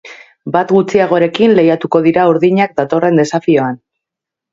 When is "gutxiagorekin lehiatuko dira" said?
0.77-2.23